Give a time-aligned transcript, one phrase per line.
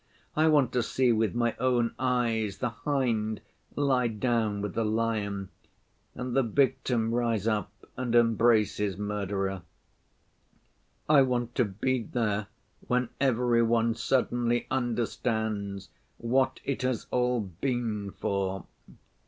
[0.35, 3.39] I want to see with my own eyes the hind
[3.75, 5.49] lie down with the lion
[6.15, 9.61] and the victim rise up and embrace his murderer.
[11.07, 12.47] I want to be there
[12.87, 18.65] when every one suddenly understands what it has all been for.